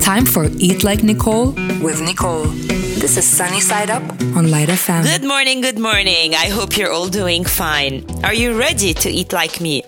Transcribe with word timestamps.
Time 0.00 0.26
for 0.26 0.46
Eat 0.58 0.84
Like 0.84 1.02
Nicole 1.02 1.52
with 1.82 2.00
Nicole. 2.00 2.44
This 2.44 3.16
is 3.16 3.26
Sunny 3.26 3.60
Side 3.60 3.90
Up 3.90 4.02
on 4.36 4.50
Light 4.50 4.68
FM. 4.68 5.02
Good 5.02 5.26
morning, 5.26 5.60
good 5.60 5.78
morning. 5.78 6.34
I 6.34 6.48
hope 6.48 6.76
you're 6.76 6.92
all 6.92 7.08
doing 7.08 7.44
fine. 7.44 8.04
Are 8.22 8.34
you 8.34 8.58
ready 8.58 8.94
to 8.94 9.10
eat 9.10 9.32
like 9.32 9.60
me? 9.60 9.82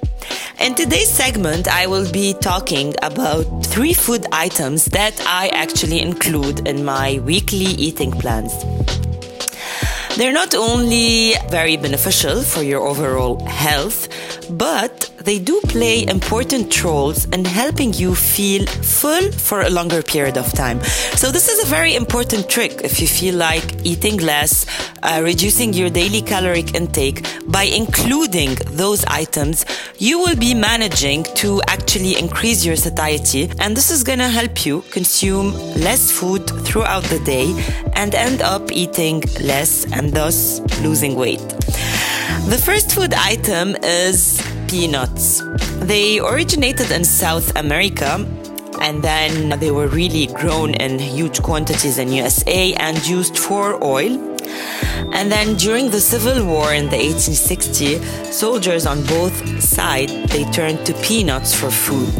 In 0.60 0.74
today's 0.74 1.08
segment, 1.10 1.68
I 1.68 1.86
will 1.86 2.10
be 2.10 2.34
talking 2.34 2.94
about 3.02 3.44
three 3.66 3.92
food 3.92 4.26
items 4.32 4.86
that 4.86 5.20
I 5.26 5.48
actually 5.48 6.00
include 6.00 6.66
in 6.66 6.84
my 6.84 7.20
weekly 7.24 7.66
eating 7.78 8.10
plans. 8.10 8.52
They're 10.16 10.32
not 10.32 10.54
only 10.54 11.34
very 11.50 11.76
beneficial 11.76 12.40
for 12.42 12.62
your 12.62 12.80
overall 12.80 13.44
health, 13.44 14.08
but 14.50 15.10
they 15.18 15.38
do 15.38 15.60
play 15.64 16.06
important 16.06 16.84
roles 16.84 17.24
in 17.26 17.44
helping 17.44 17.92
you 17.92 18.14
feel 18.14 18.66
full 18.66 19.32
for 19.32 19.62
a 19.62 19.70
longer 19.70 20.02
period 20.02 20.36
of 20.36 20.52
time. 20.52 20.80
So 21.16 21.30
this 21.30 21.48
is 21.48 21.64
a 21.64 21.66
very 21.66 21.94
important 21.94 22.48
trick 22.48 22.82
if 22.84 23.00
you 23.00 23.06
feel 23.06 23.34
like 23.34 23.84
eating 23.84 24.18
less, 24.18 24.66
uh, 25.02 25.20
reducing 25.22 25.72
your 25.72 25.90
daily 25.90 26.22
caloric 26.22 26.74
intake 26.74 27.26
by 27.46 27.64
including 27.64 28.54
those 28.70 29.04
items, 29.06 29.64
you 29.98 30.18
will 30.18 30.36
be 30.36 30.54
managing 30.54 31.24
to 31.42 31.60
actually 31.68 32.18
increase 32.18 32.64
your 32.64 32.76
satiety. 32.76 33.50
And 33.58 33.76
this 33.76 33.90
is 33.90 34.04
going 34.04 34.20
to 34.20 34.28
help 34.28 34.64
you 34.64 34.82
consume 34.90 35.52
less 35.74 36.10
food 36.10 36.46
throughout 36.64 37.04
the 37.04 37.18
day 37.20 37.52
and 37.94 38.14
end 38.14 38.42
up 38.42 38.70
eating 38.70 39.22
less 39.40 39.90
and 39.92 40.12
thus 40.12 40.60
losing 40.82 41.14
weight. 41.14 41.42
The 42.46 42.58
first 42.58 42.92
food 42.92 43.12
item 43.12 43.74
is 43.82 44.40
peanuts. 44.68 45.42
They 45.80 46.20
originated 46.20 46.92
in 46.92 47.04
South 47.04 47.56
America 47.56 48.24
and 48.80 49.02
then 49.02 49.58
they 49.58 49.72
were 49.72 49.88
really 49.88 50.28
grown 50.28 50.74
in 50.74 51.00
huge 51.00 51.42
quantities 51.42 51.98
in 51.98 52.12
USA 52.12 52.72
and 52.74 53.04
used 53.04 53.36
for 53.36 53.82
oil. 53.82 54.35
And 55.12 55.32
then 55.32 55.56
during 55.56 55.90
the 55.90 56.00
Civil 56.00 56.44
War 56.44 56.74
in 56.74 56.88
the 56.90 56.96
1860s, 56.96 58.32
soldiers 58.32 58.86
on 58.86 59.02
both 59.04 59.62
sides 59.62 60.12
they 60.32 60.44
turned 60.50 60.84
to 60.86 60.94
peanuts 60.94 61.54
for 61.54 61.70
food. 61.70 62.14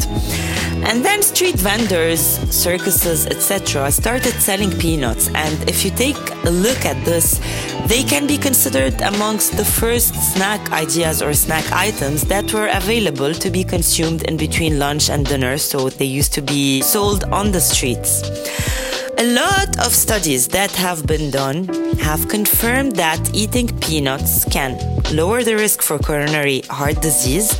And 0.83 1.03
then 1.03 1.21
street 1.21 1.55
vendors, 1.55 2.21
circuses, 2.49 3.27
etc., 3.27 3.91
started 3.91 4.33
selling 4.33 4.71
peanuts. 4.71 5.27
And 5.35 5.69
if 5.69 5.83
you 5.83 5.91
take 5.91 6.17
a 6.45 6.49
look 6.49 6.85
at 6.85 7.03
this, 7.03 7.39
they 7.87 8.03
can 8.03 8.25
be 8.25 8.37
considered 8.37 9.01
amongst 9.01 9.57
the 9.57 9.65
first 9.65 10.13
snack 10.33 10.71
ideas 10.71 11.21
or 11.21 11.33
snack 11.33 11.69
items 11.71 12.23
that 12.25 12.53
were 12.53 12.67
available 12.67 13.33
to 13.33 13.49
be 13.49 13.63
consumed 13.63 14.23
in 14.23 14.37
between 14.37 14.79
lunch 14.79 15.09
and 15.09 15.25
dinner. 15.25 15.57
So 15.57 15.89
they 15.89 16.05
used 16.05 16.33
to 16.33 16.41
be 16.41 16.81
sold 16.81 17.25
on 17.25 17.51
the 17.51 17.61
streets. 17.61 18.86
A 19.19 19.33
lot 19.33 19.79
of 19.85 19.93
studies 19.93 20.47
that 20.49 20.71
have 20.71 21.07
been 21.07 21.31
done 21.31 21.67
have 21.99 22.27
confirmed 22.27 22.95
that 22.97 23.33
eating 23.33 23.67
peanuts 23.79 24.45
can 24.45 24.77
lower 25.13 25.43
the 25.43 25.55
risk 25.55 25.81
for 25.81 25.97
coronary 25.97 26.61
heart 26.69 27.01
disease 27.01 27.51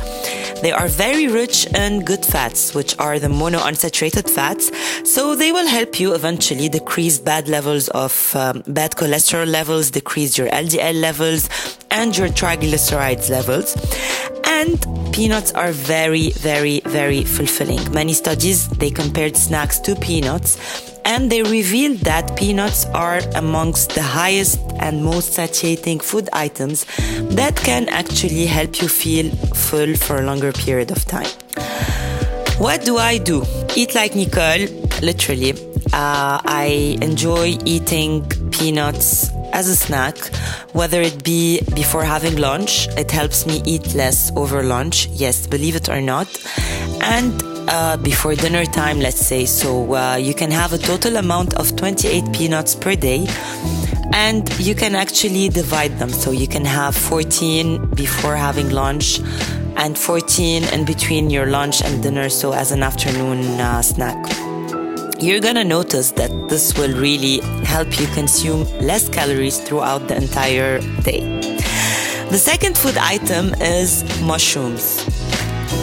they 0.62 0.72
are 0.72 0.88
very 0.88 1.28
rich 1.28 1.66
in 1.66 2.04
good 2.04 2.26
fats, 2.26 2.74
which 2.74 2.98
are 2.98 3.20
the 3.20 3.28
monounsaturated 3.28 4.28
fats. 4.28 4.72
So 5.08 5.36
they 5.36 5.52
will 5.52 5.68
help 5.68 6.00
you 6.00 6.14
eventually 6.14 6.68
decrease 6.68 7.18
bad 7.20 7.48
levels 7.48 7.86
of 7.88 8.34
um, 8.34 8.64
bad 8.66 8.96
cholesterol 8.96 9.46
levels, 9.46 9.92
decrease 9.92 10.36
your 10.36 10.48
LDL 10.48 11.00
levels 11.00 11.48
and 11.92 12.16
your 12.16 12.28
triglycerides 12.28 13.30
levels. 13.30 13.76
And 14.44 14.80
peanuts 15.14 15.52
are 15.52 15.70
very, 15.70 16.30
very, 16.30 16.80
very 16.80 17.22
fulfilling. 17.22 17.92
Many 17.92 18.12
studies, 18.12 18.68
they 18.68 18.90
compared 18.90 19.36
snacks 19.36 19.78
to 19.80 19.94
peanuts 19.94 20.97
and 21.18 21.32
they 21.32 21.42
revealed 21.42 21.98
that 21.98 22.36
peanuts 22.36 22.86
are 22.94 23.18
amongst 23.34 23.92
the 23.96 24.02
highest 24.02 24.60
and 24.78 25.02
most 25.02 25.32
satiating 25.32 25.98
food 25.98 26.28
items 26.32 26.86
that 27.34 27.56
can 27.56 27.88
actually 27.88 28.46
help 28.46 28.80
you 28.80 28.86
feel 28.86 29.28
full 29.52 29.96
for 29.96 30.18
a 30.18 30.22
longer 30.22 30.52
period 30.52 30.92
of 30.92 31.04
time. 31.06 31.26
What 32.58 32.84
do 32.84 32.98
I 32.98 33.18
do? 33.18 33.42
Eat 33.74 33.96
like 33.96 34.14
Nicole, 34.14 34.68
literally. 35.02 35.54
Uh, 35.92 36.38
I 36.44 36.96
enjoy 37.02 37.58
eating 37.64 38.24
peanuts 38.52 39.30
as 39.52 39.66
a 39.66 39.74
snack, 39.74 40.16
whether 40.72 41.00
it 41.02 41.24
be 41.24 41.60
before 41.74 42.04
having 42.04 42.36
lunch. 42.36 42.86
It 42.96 43.10
helps 43.10 43.44
me 43.44 43.60
eat 43.64 43.92
less 43.96 44.30
over 44.36 44.62
lunch. 44.62 45.08
Yes, 45.08 45.48
believe 45.48 45.74
it 45.74 45.88
or 45.88 46.00
not. 46.00 46.28
And 47.02 47.57
uh, 47.68 47.96
before 47.98 48.34
dinner 48.34 48.64
time, 48.64 48.98
let's 48.98 49.24
say. 49.24 49.44
So 49.46 49.94
uh, 49.94 50.16
you 50.16 50.34
can 50.34 50.50
have 50.50 50.72
a 50.72 50.78
total 50.78 51.16
amount 51.16 51.54
of 51.54 51.76
28 51.76 52.32
peanuts 52.32 52.74
per 52.74 52.96
day. 52.96 53.26
And 54.12 54.48
you 54.58 54.74
can 54.74 54.94
actually 54.94 55.48
divide 55.48 55.98
them. 55.98 56.10
So 56.10 56.30
you 56.30 56.48
can 56.48 56.64
have 56.64 56.96
14 56.96 57.90
before 57.90 58.34
having 58.36 58.70
lunch 58.70 59.20
and 59.76 59.96
14 59.96 60.64
in 60.64 60.84
between 60.84 61.30
your 61.30 61.46
lunch 61.46 61.82
and 61.82 62.02
dinner. 62.02 62.28
So 62.28 62.52
as 62.52 62.72
an 62.72 62.82
afternoon 62.82 63.60
uh, 63.60 63.82
snack. 63.82 64.16
You're 65.20 65.40
gonna 65.40 65.64
notice 65.64 66.12
that 66.12 66.30
this 66.48 66.78
will 66.78 66.96
really 66.96 67.40
help 67.64 67.98
you 67.98 68.06
consume 68.08 68.62
less 68.78 69.08
calories 69.08 69.58
throughout 69.58 70.06
the 70.06 70.16
entire 70.16 70.78
day. 71.02 71.38
The 72.30 72.38
second 72.38 72.78
food 72.78 72.96
item 72.96 73.52
is 73.54 74.04
mushrooms. 74.22 75.17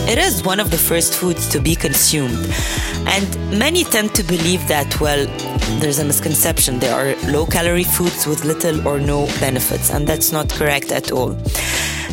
It 0.07 0.18
is 0.18 0.44
one 0.44 0.59
of 0.59 0.72
the 0.72 0.78
first 0.78 1.13
foods 1.16 1.47
to 1.50 1.59
be 1.59 1.75
consumed. 1.75 2.38
And 3.07 3.59
many 3.59 3.84
tend 3.84 4.13
to 4.16 4.23
believe 4.23 4.68
that, 4.68 5.00
well, 5.00 5.25
there's 5.79 6.00
a 6.00 6.06
misconception. 6.06 6.79
There 6.79 6.94
are 6.94 7.16
low 7.31 7.46
calorie 7.46 7.84
foods 7.84 8.25
with 8.25 8.46
little 8.46 8.88
or 8.88 9.00
no 9.00 9.25
benefits, 9.40 9.90
and 9.91 10.07
that's 10.07 10.31
not 10.31 10.50
correct 10.50 10.91
at 10.91 11.12
all. 11.12 11.35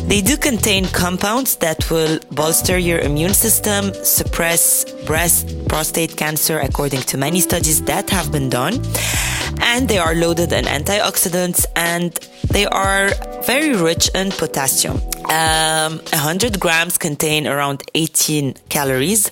They 0.07 0.21
do 0.21 0.35
contain 0.35 0.85
compounds 0.85 1.55
that 1.57 1.89
will 1.89 2.19
bolster 2.31 2.77
your 2.77 2.99
immune 2.99 3.33
system, 3.33 3.93
suppress 4.03 4.83
breast, 5.05 5.67
prostate 5.69 6.17
cancer, 6.17 6.59
according 6.59 7.01
to 7.03 7.17
many 7.17 7.39
studies 7.39 7.81
that 7.83 8.09
have 8.09 8.31
been 8.31 8.49
done. 8.49 8.81
And 9.61 9.87
they 9.87 9.97
are 9.97 10.13
loaded 10.13 10.51
in 10.51 10.65
antioxidants 10.65 11.65
and 11.75 12.11
they 12.49 12.65
are 12.65 13.11
very 13.45 13.75
rich 13.75 14.09
in 14.15 14.31
potassium. 14.31 14.97
Um, 15.29 15.99
100 16.11 16.59
grams 16.59 16.97
contain 16.97 17.47
around 17.47 17.83
18 17.95 18.55
calories. 18.69 19.31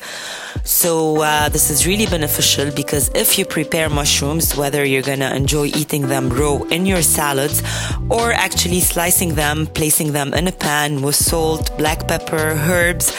So 0.63 1.21
uh, 1.21 1.49
this 1.49 1.69
is 1.69 1.87
really 1.87 2.05
beneficial 2.05 2.71
because 2.71 3.09
if 3.15 3.37
you 3.37 3.45
prepare 3.45 3.89
mushrooms, 3.89 4.55
whether 4.55 4.85
you're 4.85 5.01
gonna 5.01 5.33
enjoy 5.33 5.65
eating 5.65 6.07
them 6.07 6.29
raw 6.29 6.57
in 6.69 6.85
your 6.85 7.01
salads 7.01 7.61
or 8.09 8.31
actually 8.31 8.79
slicing 8.79 9.35
them, 9.35 9.67
placing 9.67 10.11
them 10.11 10.33
in 10.33 10.47
a 10.47 10.51
pan 10.51 11.01
with 11.01 11.15
salt, 11.15 11.75
black 11.77 12.07
pepper, 12.07 12.55
herbs, 12.69 13.11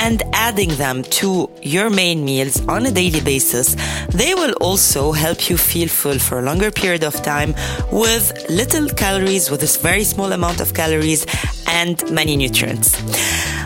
and 0.00 0.22
adding 0.32 0.70
them 0.76 1.02
to 1.02 1.50
your 1.62 1.90
main 1.90 2.24
meals 2.24 2.66
on 2.66 2.86
a 2.86 2.90
daily 2.90 3.20
basis, 3.20 3.76
they 4.08 4.34
will 4.34 4.54
also 4.54 5.12
help 5.12 5.50
you 5.50 5.58
feel 5.58 5.88
full 5.88 6.18
for 6.18 6.38
a 6.38 6.42
longer 6.42 6.70
period 6.70 7.04
of 7.04 7.14
time 7.22 7.54
with 7.92 8.32
little 8.48 8.88
calories, 8.88 9.50
with 9.50 9.62
a 9.62 9.78
very 9.80 10.04
small 10.04 10.32
amount 10.32 10.60
of 10.60 10.72
calories 10.72 11.26
and 11.68 12.02
many 12.10 12.34
nutrients. 12.34 12.92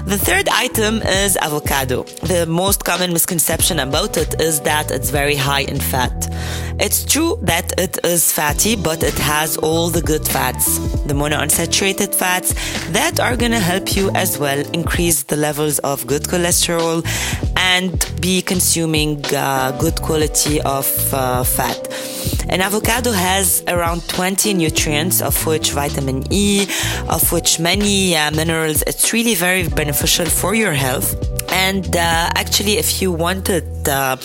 The 0.06 0.18
third 0.18 0.48
item 0.50 1.00
is 1.02 1.36
avocado. 1.36 2.02
The 2.02 2.46
most 2.46 2.84
common 2.84 3.12
misconception 3.12 3.78
about 3.78 4.16
it 4.16 4.38
is 4.40 4.60
that 4.62 4.90
it's 4.90 5.10
very 5.10 5.36
high 5.36 5.62
in 5.62 5.80
fat. 5.80 6.12
It's 6.78 7.04
true 7.04 7.38
that 7.42 7.78
it 7.78 7.98
is 8.04 8.32
fatty, 8.32 8.74
but 8.74 9.02
it 9.02 9.18
has 9.18 9.56
all 9.56 9.90
the 9.90 10.02
good 10.02 10.26
fats, 10.26 10.78
the 11.06 11.14
monounsaturated 11.14 12.14
fats 12.14 12.52
that 12.90 13.20
are 13.20 13.36
to 13.36 13.60
help 13.60 13.94
you 13.94 14.10
as 14.10 14.38
well 14.38 14.58
increase 14.72 15.22
the 15.22 15.36
levels 15.36 15.78
of 15.80 16.06
good 16.06 16.22
cholesterol 16.24 17.04
and 17.56 17.92
be 18.20 18.42
consuming 18.42 19.24
uh, 19.34 19.70
good 19.78 20.00
quality 20.02 20.60
of 20.62 20.86
uh, 21.14 21.44
fat. 21.44 21.78
An 22.48 22.60
avocado 22.60 23.12
has 23.12 23.62
around 23.68 24.06
20 24.08 24.54
nutrients, 24.54 25.22
of 25.22 25.46
which 25.46 25.70
vitamin 25.70 26.24
E, 26.30 26.66
of 27.08 27.32
which 27.32 27.58
many 27.58 28.16
uh, 28.16 28.30
minerals. 28.32 28.82
It's 28.82 29.12
really 29.12 29.34
very 29.34 29.68
beneficial 29.68 30.26
for 30.26 30.54
your 30.54 30.72
health. 30.72 31.33
And 31.54 31.96
uh, 31.96 32.30
actually, 32.34 32.78
if 32.78 33.00
you 33.00 33.12
wanted, 33.12 33.88
uh, 33.88 34.16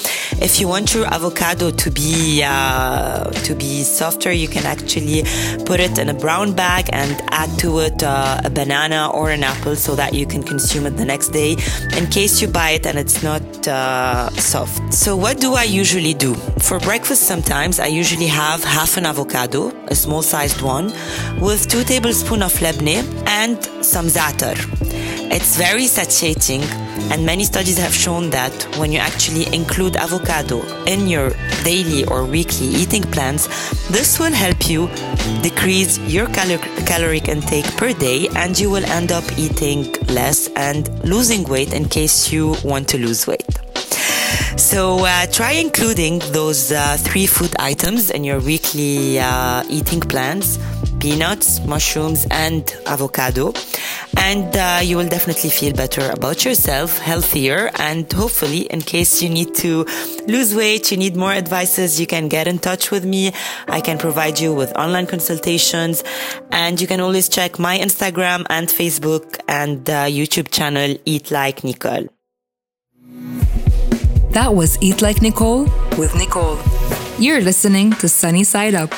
if 0.41 0.59
you 0.59 0.67
want 0.67 0.95
your 0.95 1.05
avocado 1.05 1.69
to 1.69 1.91
be 1.91 2.41
uh, 2.43 3.29
to 3.47 3.53
be 3.53 3.83
softer, 3.83 4.31
you 4.31 4.47
can 4.47 4.65
actually 4.65 5.21
put 5.63 5.79
it 5.79 5.99
in 5.99 6.09
a 6.09 6.13
brown 6.13 6.53
bag 6.53 6.89
and 6.91 7.21
add 7.29 7.51
to 7.59 7.79
it 7.79 8.01
uh, 8.01 8.41
a 8.43 8.49
banana 8.49 9.11
or 9.13 9.29
an 9.29 9.43
apple, 9.43 9.75
so 9.75 9.95
that 9.95 10.15
you 10.15 10.25
can 10.25 10.41
consume 10.41 10.87
it 10.87 10.97
the 10.97 11.05
next 11.05 11.29
day, 11.29 11.51
in 11.97 12.07
case 12.07 12.41
you 12.41 12.47
buy 12.47 12.71
it 12.71 12.87
and 12.87 12.97
it's 12.97 13.21
not 13.21 13.43
uh, 13.67 14.29
soft. 14.31 14.81
So, 14.91 15.15
what 15.15 15.39
do 15.39 15.53
I 15.53 15.65
usually 15.65 16.15
do 16.15 16.33
for 16.67 16.79
breakfast? 16.79 17.21
Sometimes 17.23 17.79
I 17.79 17.87
usually 18.01 18.27
have 18.27 18.63
half 18.63 18.97
an 18.97 19.05
avocado, 19.05 19.71
a 19.87 19.95
small-sized 19.95 20.61
one, 20.63 20.91
with 21.39 21.67
two 21.67 21.83
tablespoons 21.83 22.43
of 22.43 22.53
labneh 22.59 23.03
and 23.27 23.63
some 23.85 24.07
za'atar. 24.07 24.57
It's 25.31 25.57
very 25.57 25.85
satiating 25.85 26.63
And 27.11 27.25
many 27.25 27.43
studies 27.43 27.77
have 27.77 27.93
shown 27.93 28.29
that 28.31 28.53
when 28.77 28.91
you 28.91 28.99
actually 28.99 29.53
include 29.53 29.95
avocado 29.95 30.61
in 30.85 31.07
your 31.07 31.31
daily 31.63 32.05
or 32.05 32.25
weekly 32.25 32.67
eating 32.67 33.03
plans, 33.03 33.47
this 33.89 34.19
will 34.19 34.31
help 34.31 34.69
you 34.69 34.87
decrease 35.41 35.97
your 35.99 36.27
cal- 36.27 36.57
caloric 36.85 37.27
intake 37.27 37.65
per 37.77 37.93
day 37.93 38.27
and 38.35 38.57
you 38.59 38.69
will 38.69 38.85
end 38.85 39.11
up 39.11 39.23
eating 39.37 39.91
less 40.07 40.47
and 40.55 40.87
losing 41.03 41.43
weight 41.45 41.73
in 41.73 41.87
case 41.89 42.31
you 42.31 42.55
want 42.63 42.87
to 42.89 42.97
lose 42.97 43.25
weight. 43.25 43.47
So 44.57 45.05
uh, 45.05 45.25
try 45.27 45.53
including 45.53 46.19
those 46.31 46.71
uh, 46.71 46.97
three 46.99 47.25
food 47.25 47.55
items 47.59 48.11
in 48.11 48.23
your 48.23 48.39
weekly 48.39 49.19
uh, 49.19 49.63
eating 49.69 50.01
plans 50.01 50.59
peanuts, 50.99 51.59
mushrooms, 51.65 52.27
and 52.31 52.75
avocado. 52.85 53.53
And 54.17 54.55
uh, 54.55 54.79
you 54.83 54.97
will 54.97 55.07
definitely 55.07 55.49
feel 55.49 55.73
better 55.73 56.09
about 56.11 56.45
yourself, 56.45 56.97
healthier, 56.99 57.71
and 57.75 58.11
hopefully, 58.11 58.61
in 58.61 58.81
case 58.81 59.21
you 59.21 59.29
need 59.29 59.55
to 59.55 59.85
lose 60.27 60.53
weight, 60.55 60.91
you 60.91 60.97
need 60.97 61.15
more 61.15 61.31
advices, 61.31 61.99
you 61.99 62.07
can 62.07 62.27
get 62.27 62.47
in 62.47 62.59
touch 62.59 62.91
with 62.91 63.05
me. 63.05 63.31
I 63.67 63.81
can 63.81 63.97
provide 63.97 64.39
you 64.39 64.53
with 64.53 64.71
online 64.77 65.07
consultations, 65.07 66.03
and 66.51 66.79
you 66.81 66.87
can 66.87 66.99
always 66.99 67.29
check 67.29 67.59
my 67.59 67.77
Instagram 67.77 68.45
and 68.49 68.67
Facebook 68.67 69.39
and 69.47 69.89
uh, 69.89 70.05
YouTube 70.05 70.51
channel, 70.51 70.97
Eat 71.05 71.31
Like 71.31 71.63
Nicole. 71.63 72.07
That 74.31 74.53
was 74.53 74.77
Eat 74.81 75.01
Like 75.01 75.21
Nicole 75.21 75.63
with 75.97 76.15
Nicole. 76.15 76.59
You're 77.17 77.41
listening 77.41 77.93
to 77.93 78.07
Sunny 78.07 78.43
Side 78.43 78.75
Up. 78.75 78.93